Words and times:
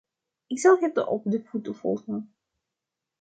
Ik 0.47 0.59
zal 0.59 0.79
het 0.79 1.07
op 1.07 1.21
de 1.23 1.43
voet 1.43 1.67
volgen. 1.71 2.35